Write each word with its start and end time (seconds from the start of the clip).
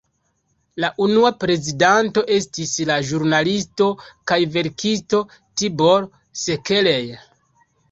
La 0.83 0.87
unua 1.07 1.29
prezidanto 1.43 2.23
estis 2.37 2.73
la 2.91 2.97
ĵurnalisto 3.11 3.91
kaj 4.33 4.41
verkisto 4.57 5.23
Tibor 5.37 6.11
Sekelj. 6.47 6.99